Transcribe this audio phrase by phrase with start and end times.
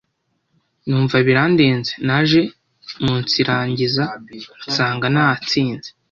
[0.87, 2.41] numva birandenze naje
[3.01, 4.05] umunsirangiza
[4.71, 5.89] nsanga nanatsinze